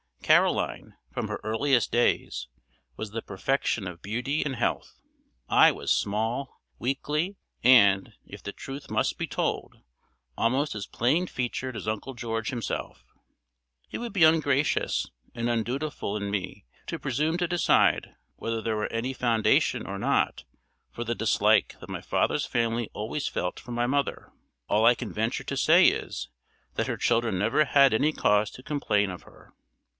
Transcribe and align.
Caroline, 0.23 0.95
from 1.11 1.27
her 1.27 1.41
earliest 1.43 1.91
days, 1.91 2.47
was 2.95 3.11
the 3.11 3.21
perfection 3.21 3.85
of 3.85 4.01
beauty 4.01 4.43
and 4.43 4.55
health. 4.55 4.99
I 5.49 5.71
was 5.73 5.91
small, 5.91 6.61
weakly, 6.79 7.35
and, 7.63 8.13
if 8.25 8.41
the 8.41 8.53
truth 8.53 8.89
must 8.89 9.17
be 9.17 9.27
told, 9.27 9.81
almost 10.37 10.73
as 10.73 10.87
plain 10.87 11.27
featured 11.27 11.75
as 11.75 11.87
Uncle 11.87 12.13
George 12.13 12.49
himself. 12.49 13.03
It 13.91 13.97
would 13.99 14.13
be 14.13 14.23
ungracious 14.23 15.05
and 15.35 15.49
undutiful 15.49 16.15
in 16.17 16.31
me 16.31 16.65
to 16.87 16.97
presume 16.97 17.37
to 17.37 17.47
decide 17.47 18.15
whether 18.37 18.61
there 18.61 18.77
was 18.77 18.87
any 18.89 19.13
foundation 19.13 19.85
or 19.85 19.99
not 19.99 20.45
for 20.89 21.03
the 21.03 21.13
dislike 21.13 21.75
that 21.81 21.89
my 21.89 22.01
father's 22.01 22.45
family 22.45 22.89
always 22.93 23.27
felt 23.27 23.59
for 23.59 23.71
my 23.73 23.85
mother. 23.85 24.31
All 24.67 24.85
I 24.85 24.95
can 24.95 25.13
venture 25.13 25.43
to 25.43 25.57
say 25.57 25.87
is, 25.89 26.29
that 26.75 26.87
her 26.87 26.97
children 26.97 27.37
never 27.37 27.65
had 27.65 27.93
any 27.93 28.13
cause 28.13 28.49
to 28.51 28.63
complain 28.63 29.11
of 29.11 29.23
her. 29.23 29.53